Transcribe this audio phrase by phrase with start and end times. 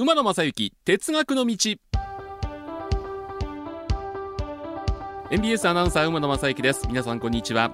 [0.00, 1.74] 馬野正幸哲学の道。
[5.28, 6.86] NBS アナウンサー馬野正幸です。
[6.86, 7.72] 皆さんこんにちは。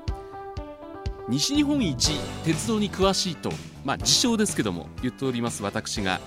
[1.28, 2.12] 西日本一
[2.46, 3.50] 鉄道に詳しいと
[3.84, 6.18] まあ自称ですけども言っております私が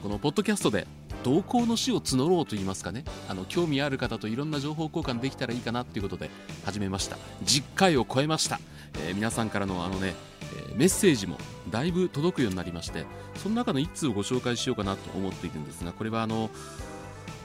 [0.00, 0.86] このポッドキャストで
[1.24, 3.02] 同行の死を募ろうと言いますかね。
[3.28, 6.30] あの興味ある方といろんな情報交換できたらいいかなということで
[6.64, 7.16] 始めました。
[7.46, 8.60] 10回を超えました、
[9.04, 10.14] えー、皆さんからのあのね、
[10.54, 11.38] え、メッセージも
[11.70, 13.04] だいぶ届くようになりまして
[13.36, 16.50] その中の1通をご紹介しようかなと思っているんですがこれはあの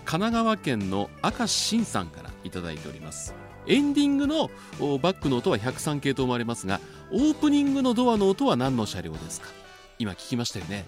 [0.05, 3.33] 神奈川県の明石慎さんからいただいております。
[3.65, 4.49] エンディングの
[4.99, 6.79] バックの音は103系と思われますが
[7.11, 9.49] オープニングのドアの音は何の車両ですか？
[9.99, 10.85] 今聞きましたよね。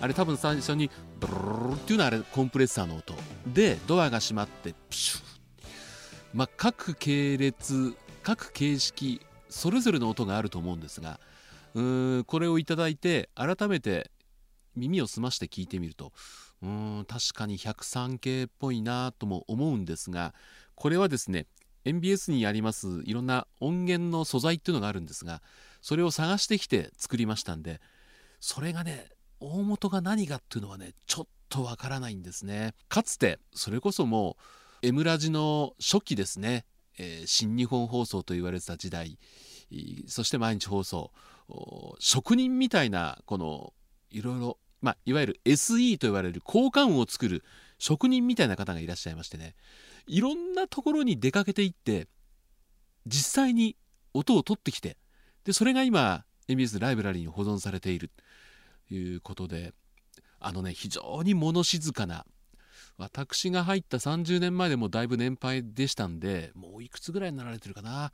[0.00, 3.14] あれ多分最初にブルルルっていうのはあれコンプレッサーの音
[3.46, 5.22] でドアが閉まってプシュッ
[6.32, 9.20] まあ各系列各形式
[9.50, 11.20] それぞれの音があると思うんですが
[11.74, 14.10] うこれをいただいて改めて
[14.76, 16.12] 耳を澄まして聞いてみると
[16.62, 20.34] うん確かに103系っぽいなとも思うんですが
[20.74, 21.46] これはですね
[21.84, 25.42] MBS にありますいろんな音源の素材っていうのがあるんですが
[25.80, 27.80] それを探してきて作りましたんで
[28.40, 29.08] それがね
[29.40, 32.74] 大元が何かっていうのはねちょっとわからないんですね。
[32.88, 34.36] かつてそれこそも
[34.82, 36.64] う M ラジの初期ですね、
[36.98, 39.18] えー、新日本放送と言われてた時代
[40.06, 41.12] そして毎日放送
[41.98, 43.72] 職人みたいなこの
[44.10, 47.44] いろいろまあ、いわゆる SE と言われる交換音を作る
[47.78, 49.54] 職人みたいな方がいらっしゃいましてね
[50.08, 52.08] いろんなところに出かけていって
[53.06, 53.76] 実際に
[54.12, 54.96] 音を取ってきて
[55.44, 58.10] でそれが今 MBS ライブラリーに保存されている
[58.88, 59.72] ということで
[60.40, 62.26] あのね非常に物静かな
[62.98, 68.12] 私が入った30年前でもだいぶ年配でしたんでもういくつぐらいになられてるかな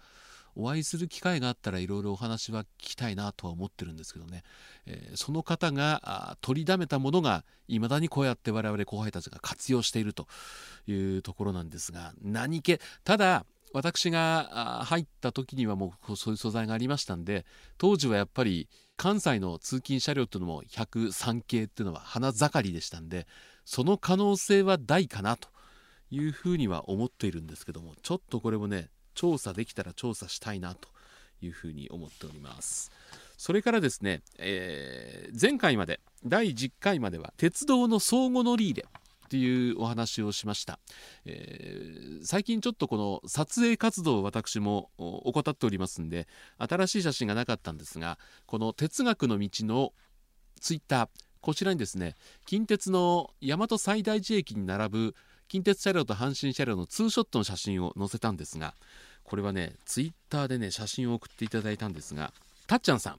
[0.59, 4.43] お会いする機会があったらいろいろお話は聞きたいなとは思ってるんですけどね、
[4.87, 10.27] えー、その方が取りだめたものがいまだにこうやって我々後輩たちが活用していると
[10.89, 17.45] いうところなんですが何気ただ私が入った時にはもうそういう素材がありましたんで
[17.77, 23.27] 当時はやっぱり関西の通勤車両っていうのも103系っていうのは花盛りでしたんで
[23.65, 25.49] その可能性は大かなと
[26.11, 28.89] いうふうには思っているんですけどもちょっとこれもね
[29.19, 30.89] 調査できたら調査したいなと
[31.43, 32.93] いうふうに思っております。
[33.37, 38.87] それからですね、えー、前回まで第10回までは鉄道の相互乗り入れ
[39.27, 40.79] っていうお話をしました、
[41.25, 46.27] えー、最近ちょっとこの撮影活動を私も怠っておりますんで
[46.57, 49.93] 新しい写真がなかったんですがこの哲学の道の
[50.61, 51.09] ツイッター
[51.41, 52.15] こちらにですね
[52.47, 55.15] 近鉄の大和西大寺駅に並ぶ
[55.49, 58.75] 近鉄車両と阪神車両のツーショットの写真を載せたんですが
[59.25, 62.33] これはねツイッターでね写真を送っていただいたんですが
[62.67, 63.17] たっちゃんさん、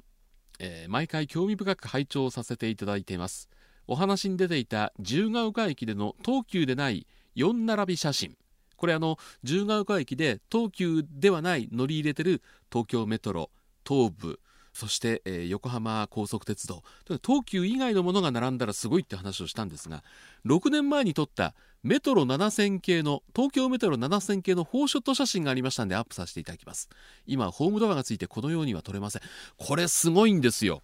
[0.59, 3.49] えー、毎回興味深く拝聴させていただいています。
[3.87, 8.37] お話に出ていた自由が丘駅での東急でない4並び写真。
[8.75, 13.49] これあの自由が丘駅で東急ではない乗り入れてる東京メトロ
[13.83, 14.39] 東武
[14.73, 16.83] そして、えー、横浜高速鉄道。
[17.25, 20.03] 東急以外のものが並んだらすごいって話をしたんですが
[20.45, 26.89] 6年前に撮ったメトロ7000系の東京メトロ7000系のフォーショット写真がありましたんでアップさせていただきます。
[27.25, 29.21] 今ホームドアがついてこのようには撮れません。
[29.57, 30.83] これすごいんですよ。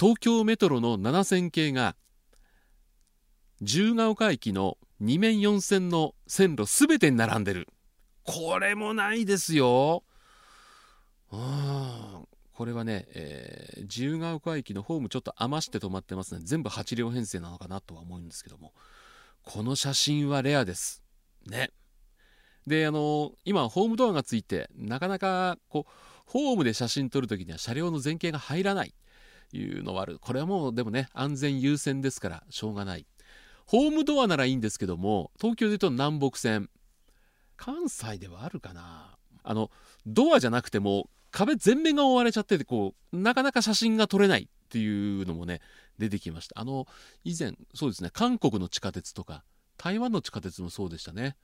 [0.00, 1.94] 東京メトロの7000系が
[3.60, 7.68] 自由が丘駅の2面4線の線路すべてに並んでる。
[8.24, 10.04] これもないですよ。
[11.32, 11.91] うん
[12.62, 16.42] これはね、えー、自由が丘駅のホームちょっと余して止まってますね。
[16.44, 18.72] 全部8両編成なのかなとは思うんですけども。
[19.42, 21.02] この写真はレアです。
[21.44, 21.70] ね。
[22.64, 25.92] であの今ホームドアがついてなかなかこう
[26.24, 28.94] ホームで写真撮る時には車両の前景が入らない。
[29.52, 30.20] いうのはある。
[30.20, 33.08] これはもうでもね安全優先ですからしょうがない。
[33.66, 36.70] ホームドアならいいんですけども東京で言うと南北線。
[37.56, 39.18] 関西ではあるかな。
[39.42, 39.72] あの
[40.06, 45.60] ドアじゃなくても壁全面が覆われちゃっててこうなかなか写真が撮れないっていうのもね
[45.98, 46.60] 出てきました。
[46.60, 46.86] あの
[47.24, 49.44] 以前そうですね韓国の地下鉄とか
[49.76, 51.36] 台湾の地下鉄もそうでしたね。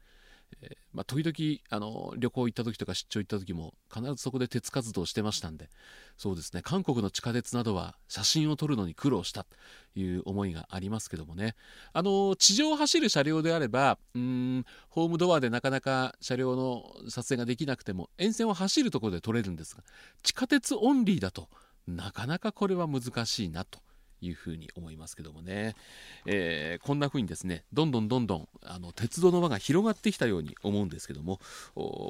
[0.63, 5.69] えー、まあ、時々あの旅行行った時とか出張行った時も必ずそこで鉄活動してましたんで
[6.17, 6.63] そうですね。
[6.63, 9.57] 韓国の地下鉄などは写真を撮るのに苦労したと
[9.95, 11.55] いう思いがありますけどもね。
[11.93, 19.83] あの地上を走る車両であればうんホームドアでなかなか車両の撮影ができなくても沿線を走るところで撮れるんですが
[20.23, 21.49] 地下鉄オンリーだと
[21.87, 23.81] なかなかこれは難しいなと
[24.21, 25.75] いうふうに思いますけどもね、
[26.27, 31.41] えー、こんなふうにですねどんどんどんどんあの鉄道の輪が広がってきたように思うんですけども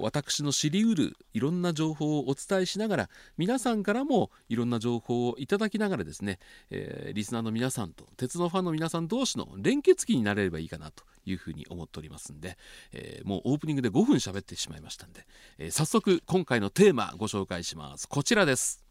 [0.03, 6.39] 私の知りうるいろんな情報をお伝えしながら皆さんからもいろんな情報をいただきながらですね、
[6.71, 12.57] えー、リスナーの皆さんと鉄道ファンの皆さん同士の連結機になれればいいかなというふうに思っておりますんで、
[12.93, 15.27] えー、もうオープニングで5分喋ってしまいましたんで、
[15.59, 18.09] え、早速今回のテーマご紹介します。
[18.09, 18.88] こちらです。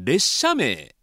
[0.00, 0.94] 列車名。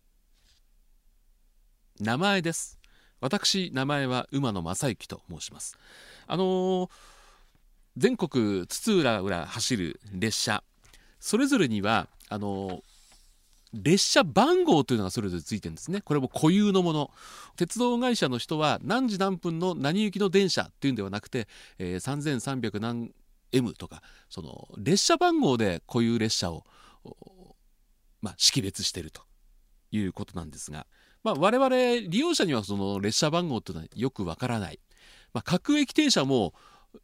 [2.00, 2.80] 名前です。
[3.20, 5.78] 私名前は馬野正幸と申します。
[6.28, 6.90] あのー、
[7.98, 10.64] 全国津々浦々走る列車。
[11.20, 12.82] それぞれにはあのー、
[13.74, 16.00] 列車番号というのがそれぞれついてるんですね。
[16.00, 17.12] これも固有のもの。
[17.58, 21.50] 鉄道会社の人は何時何分の何行きの電車っていうんではなくて、
[21.80, 23.12] えー、3300何
[23.52, 26.64] M とかその列車番号で固有列車を、
[28.26, 29.22] まあ、識別していると
[29.92, 30.88] いうことなんですが
[31.24, 31.76] まあ、我々
[32.08, 34.80] 利用者にはその列車番号っていうのはよくわからない、
[35.34, 36.54] まあ、各駅停車も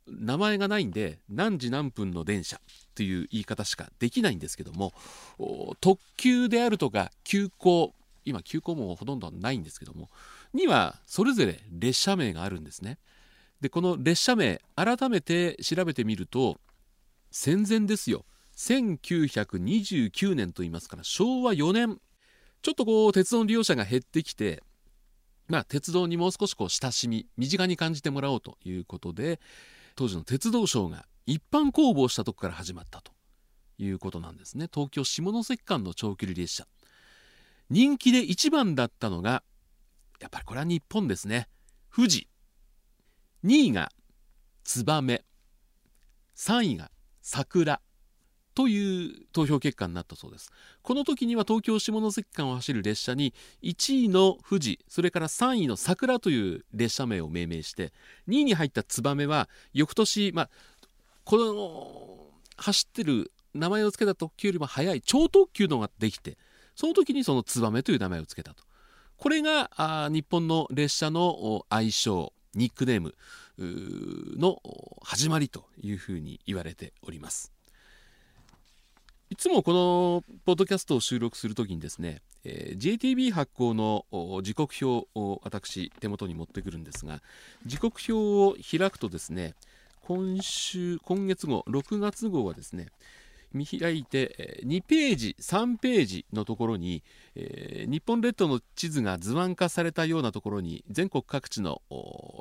[0.08, 2.62] 名前がないんで何時何分の電車
[2.94, 4.94] という言い方しかできないんですけども
[5.82, 10.12] 特急であるとか急行今急行もほとんどないんですけども
[10.54, 13.00] にはそれぞれ列車名があるんですね。
[13.60, 16.58] でこの列車名改めて調べてみると
[17.32, 18.24] 戦前ですよ。
[18.62, 22.00] 1929年と言いますから昭和4年。
[22.62, 24.62] ちょっとこう鉄道の利用者が減ってきて
[25.48, 29.40] まあ鉄道にもう少しこう親しみ身近に感じてもらおうということで
[29.96, 33.14] 当時の鉄道省が一般公募したとこから始まったと
[33.80, 34.68] いうことなんですね。
[34.72, 36.68] 東京下関間の長距離列車。
[37.72, 39.42] 人気で一番だったのが
[40.20, 41.48] やっぱりこれは日本ですね。
[41.92, 42.28] 富士。
[43.44, 43.92] 2位が
[44.64, 45.24] 燕。
[46.36, 46.92] 3位が
[47.24, 47.82] 桜。
[48.62, 50.52] という投票結果になったそうです
[50.84, 57.92] この時には東京下関間を走る列車に1位の富士それから3位の桜という列車名を命名して
[58.30, 60.50] 2位に入った燕は翌年、まあ、
[61.24, 66.38] この走ってる名前を付けた特急よりも早い超特急のができて
[66.76, 68.64] その時にその燕という名前を付けたと
[69.18, 73.16] これがあ日本の列車の愛称ニックネーム
[74.38, 74.62] の
[75.02, 77.52] 始まりというふうに言われております。
[79.32, 84.04] いつもこのポッドキャストを収録するときにですね、えー、JTB 発行の
[84.44, 87.22] 時刻表を私手元に持ってくるんですが
[87.66, 89.54] 時刻表を開くとですね
[90.02, 92.88] 今週今月号6月号はですね
[93.54, 97.02] 見開いて2ページ3ページのところに、
[97.36, 101.82] えー、日本列島の地図が図案化されたようなところに全国各地の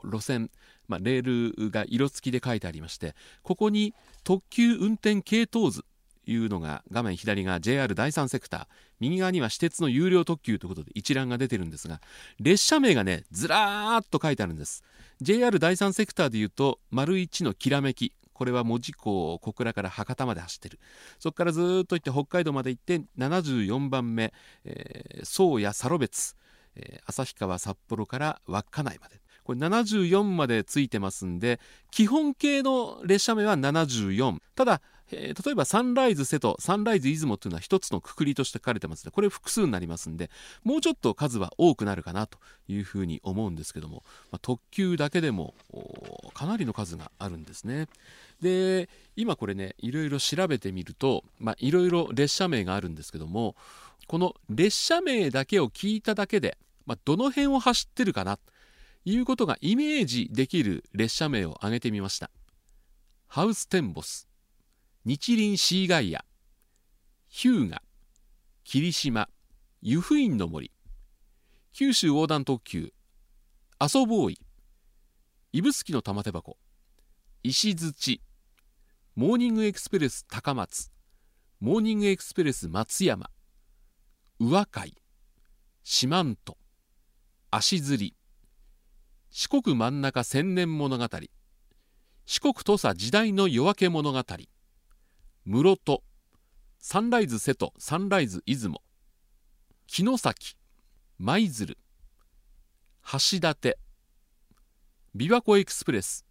[0.05, 0.51] 路線、
[0.89, 3.15] まあ、レールが色付きで書いてありまして
[3.45, 3.95] ここに
[4.25, 5.85] 特急運転系統図
[6.27, 8.67] いうのが画面左が JR 第三セクター。
[9.01, 12.01] 右側には私鉄の有料特急ということで一覧が出てるんですが
[12.39, 14.85] 列車名がねずらーっと書いてあるんです。
[15.21, 18.13] JR 第三セクターでいうと丸1のきらめき。
[18.33, 20.79] これは門司港小倉から博多まで走ってる。
[21.19, 24.33] そこからずっと行って北海道まで行って74番目、
[24.65, 26.37] えー、宗谷佐呂別、
[26.75, 29.21] えー、旭川札幌から稚内まで。
[29.45, 34.81] これ74までついてますんで基本形の列車名は74ただ
[35.13, 40.31] えー、例えばサンライズ瀬戸サンライズ出雲というのは一つのくくりとして書かれてますのでこれ複数になりますんで
[40.65, 45.55] もうちょっと数は多くなるかなというふうに思うんですけども、まあ、特急だけでも
[46.35, 47.89] かなりの数があるんですね。
[48.41, 51.25] で今これねいろいろ調べてみると
[51.59, 53.55] いろいろ列車名があるんですけども
[54.07, 56.57] この列車名だけを聞いただけで、
[56.87, 58.43] まあ、どの辺を走ってるかなと
[59.05, 62.31] いうことがイメージできる列車名を挙げてみました。
[63.29, 64.30] ハウステンボス。
[65.07, 66.27] 日輪シーガイア。
[67.31, 67.71] 日向
[68.65, 69.31] 霧島。
[69.81, 70.71] 湯布院の森。
[71.73, 72.93] 九州横断特急。
[73.79, 74.39] あそぼーい
[75.53, 76.59] 指宿の玉手箱。
[77.43, 78.21] 石鎚
[79.17, 80.93] モーニングエクスプレス高松。
[81.61, 83.31] モーニングエクスプレス松山。
[84.39, 84.95] 宇和海。
[85.83, 86.55] 四万十。
[87.51, 87.97] 足摺。
[87.97, 88.15] り
[89.31, 91.09] 四国真ん中千年物語。
[92.27, 94.23] 志国土佐時代の夜明け物語。
[95.47, 96.03] 室戸。
[96.79, 97.73] サンライズ瀬戸。
[97.79, 98.83] サンライズ出雲。
[99.87, 100.55] 城崎。
[101.19, 101.79] 舞鶴。
[103.11, 103.79] 橋立。
[105.17, 106.27] 琵琶湖エクスプレス。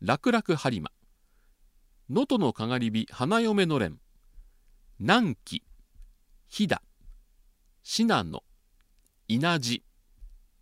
[0.00, 0.92] 楽々播磨。
[2.08, 3.08] 能登のかがり火。
[3.10, 3.98] 花嫁のれん。
[5.00, 5.64] 南紀。
[6.46, 6.78] 飛騨。
[7.82, 8.44] 信濃。
[9.26, 9.82] 稲地。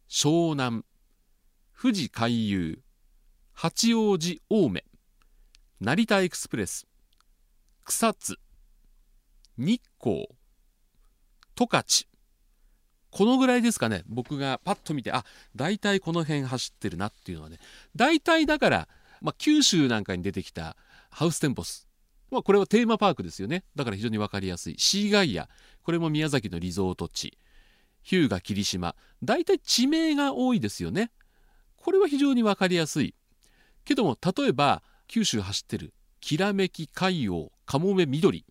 [0.09, 0.83] 湘南。
[1.78, 2.83] 富士海遊。
[3.52, 4.83] 八王子青梅。
[5.78, 6.87] 成田エクスプレス。
[7.88, 8.37] 草津
[9.57, 10.26] 日光
[11.55, 12.09] 十勝。
[13.12, 14.02] このぐらいですかね。
[14.09, 15.25] 僕がパッと見てあ
[15.55, 17.59] 大体この辺走ってるなっていうのはね。
[17.95, 18.88] 大体だから、
[19.21, 20.76] まあ、九州なんかに出てきた
[21.11, 21.87] ハウステンボス、
[22.33, 23.62] まあ、これはテーマパークですよね。
[23.76, 24.75] だから非常に分かりやすい。
[24.78, 25.49] シーガイア。
[25.85, 27.38] これも宮崎のリゾート地。
[28.02, 28.97] 日向霧島。
[29.23, 31.12] 大体地名が多いですよね。
[31.76, 33.14] これは非常に分かりやすい。
[33.85, 38.46] けども例えば九州走ってるきらめき海洋かもめ緑。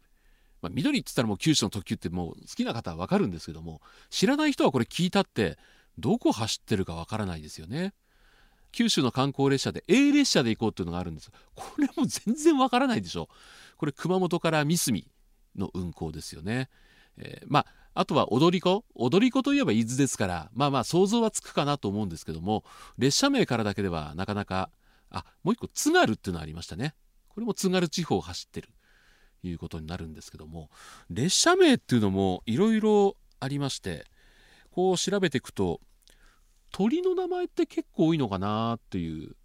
[0.61, 5.57] まあ、緑って言ったらもう九州の特急ってもう好きな方は分かるんですけども知らない人はこれ聞いたって
[5.99, 7.93] どこ走ってるか分からないですよね。
[8.71, 11.31] 九州の観光列車で A 列車で行こうっていうのがあるんです。
[11.53, 13.29] これも全然わからないでしょ。
[13.77, 15.07] これ熊本から三隅
[15.55, 16.69] の運行ですよね、
[17.17, 18.83] えー、まああとは踊り子。
[18.95, 22.65] 踊り子といえば伊豆ですからまあまあ想像はつくかなと思うんですけども
[22.97, 24.69] 列車名からだけではなかなか
[25.09, 26.95] あもう一個津軽っていうのありましたね。
[27.29, 28.69] これも津軽地方を走ってる。
[29.47, 30.69] いうことになるんですけども
[31.09, 34.05] 列車名っていうのもいろいろありまして
[34.71, 35.79] こう調べていくと
[36.71, 39.35] 鳥の名前って結構多いのかなっていう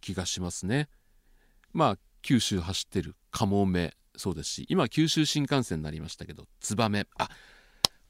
[0.00, 0.88] 気がしますね。
[1.72, 7.28] まあ九州走ってるかもめそうですし今九州新幹線になりましたけどツバメあ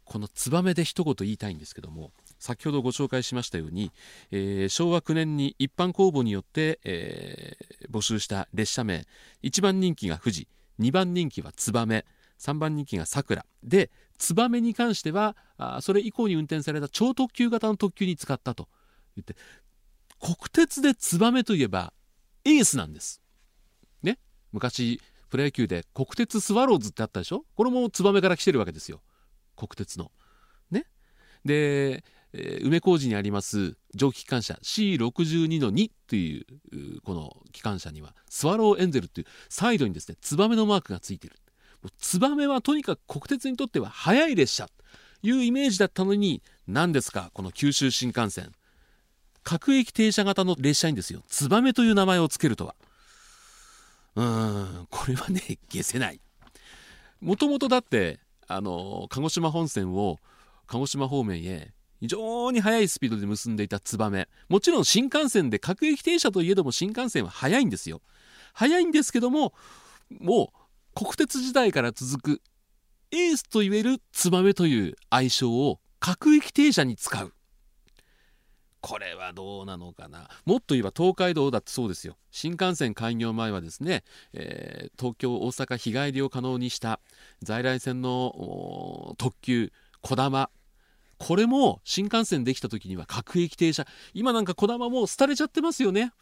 [0.04, 2.10] このツバメで一言言いたいんですけども
[2.40, 3.92] 先ほどご紹介しましたように、
[4.32, 9.06] えー、昭和9年に一般公募によって、えー、募集した列車名
[9.44, 10.48] 1番人気が富士
[10.78, 12.04] 2番人気はツバメ
[12.38, 18.68] 3番人気がさくらでツバメに関してはあそれ以降に運転された超特急型の特急に使ったと
[19.16, 19.36] 言って
[20.20, 21.92] 国鉄でツバメといえば
[22.44, 23.20] エースなんです。
[24.02, 24.18] ね？
[24.52, 27.44] 昔プロ野球で国鉄スワローズってあったでしょ？
[27.54, 29.02] これもツバメから来てるわけですよ。
[29.56, 30.10] 国鉄の。
[30.70, 30.86] ね？
[31.44, 41.36] で、えー、梅小路にあります蒸気機関車 C62 の2というこの機関車にはスワローエンゼルというサイドにですねツバメのマークがついてる。
[41.98, 44.66] ツバメはとにかく国鉄にとっては速い列車。
[44.66, 44.72] と
[45.22, 48.52] いうイメージだったのに何ですかこの九州新幹線。
[49.42, 51.22] 各駅停車型の列車にですよ。
[51.26, 52.74] ツバメという名前を付けるとは。
[54.16, 56.20] うーんこれはね消せない。
[57.20, 60.18] もともとだってあの鹿児島本線を
[60.66, 64.28] 鹿児島方面へ非常に速いスピードで結んでいたツバメ。
[64.48, 68.00] もちろん新幹線で各駅停車といえども新幹線は速いんですよ。
[68.54, 69.52] 速いんですけども
[70.18, 72.42] もう国鉄時代から続く
[73.12, 77.32] エースといえるツバメという愛称を各駅停車に使う。
[78.80, 80.26] これはどうなのかな？
[80.46, 82.16] もっと言えば東海道だってそうですよ。
[82.30, 86.98] 新幹線開業前はですね、えー、東京大阪日帰りを可能にした
[87.42, 90.48] 在来線の特急こだま
[91.20, 93.86] これも新幹線できた時には各駅停車。
[94.14, 96.12] 今なんかこだまもう廃れちゃってますよね。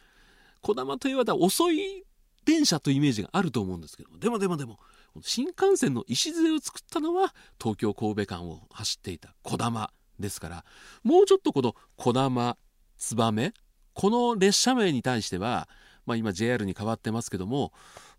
[0.61, 2.05] こだまといえば遅い
[2.45, 4.81] 電車というイメージがあると思うんですけどでもでもでも
[5.21, 10.65] 新幹線の礎を作ったのは東京神戸間を走っていたこだまですから。
[11.05, 12.57] もうちょっとこのこだま
[12.97, 13.55] つばめ
[13.95, 15.69] この列車名に対しては、
[16.07, 17.73] まあ、今 JR に変わってますけども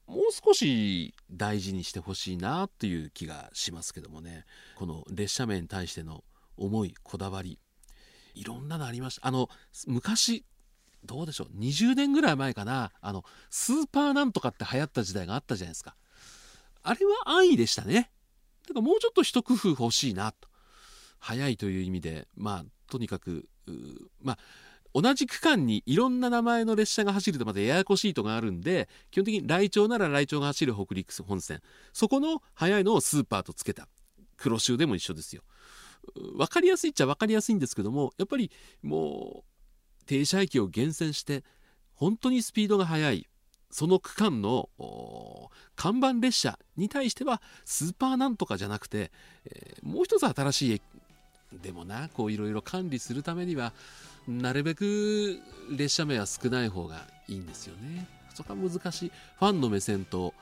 [0.07, 4.45] もう少し大事にしてほしいなっていう気がしますけどもね。
[4.77, 6.23] この列車名に対しての
[6.59, 7.59] 思いこだわり。
[8.35, 9.27] いろんなのありました。
[9.27, 9.49] あの
[9.87, 10.45] 昔
[11.03, 11.57] どうでしょう。
[11.57, 12.91] 20年ぐらい前かな。
[13.01, 15.95] あのスーパーなんとかって流行った時代があったじゃないですか。
[16.83, 18.11] あれは安易でしたね。
[18.67, 20.47] だかもうちょっと一工夫欲しいなと。
[21.19, 23.47] 早いという意味でまあとにかく
[24.21, 24.37] まあ
[24.93, 31.61] 同じ区間にいろんな名前の列車が走るとまたややこしいとがあるんで基本的に来庁なら来庁が走る北陸本線。
[31.93, 33.87] そこの速いのをスーパーとつけた。
[34.37, 35.43] 黒潮でも一緒ですよ。
[36.15, 38.51] 分かりやすいっちゃ分かりやすいんですけどもやっぱり
[38.81, 39.43] も
[40.01, 41.43] う停車駅を厳選して
[41.93, 43.27] 本当にスピードが速い
[43.71, 44.69] その区間の
[45.75, 49.11] 看板列車に対してはスーパーなんとかじゃなくて、
[49.45, 50.81] えー、もう一つ新しい駅
[51.61, 53.73] でもなこういろいろ管理するためには
[54.27, 55.39] なるべく
[55.71, 58.07] 列車名は少ない方がいいんですよね。
[58.33, 59.11] そこは難しい。
[59.39, 60.33] ファンの目線と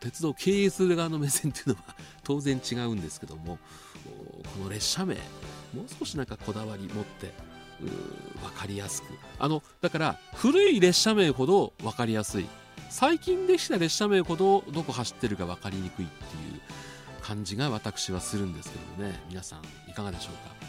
[0.00, 1.82] 鉄道を経営する側の目線っていうのは
[2.24, 3.58] 当然違うんですけども
[4.54, 7.32] この列車名もう少しなんかこだわり持って
[7.80, 9.06] 分かりやすく。
[9.38, 12.46] あのだから古い列車名ほど分かりやすい。
[12.90, 16.60] 最近できた列車名ほどどこ走ってるか分かりにくいっていう
[17.22, 19.20] 感じが私はするんですけどもね。
[19.28, 20.61] 皆さんいかがでしょうか？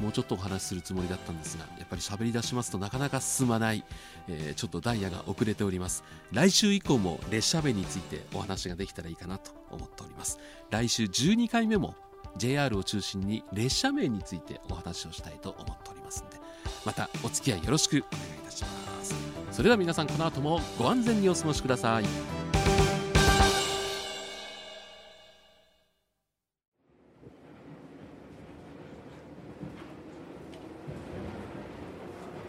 [0.00, 3.84] もうちょっとお話しするつもりだったんですがやっぱり喋り出しますとなかなか進まない、
[4.28, 6.02] えー、ちょっとダイヤが遅れております。
[6.32, 10.38] 来週以降も列車名についてお話ができたらいいかなと思っております。
[10.70, 11.94] 来週12回目も
[12.36, 16.36] JR を中心に列車名についてお話をしたいと思っておりますので
[16.84, 19.14] またお付き合いよろしくお願いいたします。
[19.50, 22.39] それでは皆さんこの後もご安全にお過ごしください。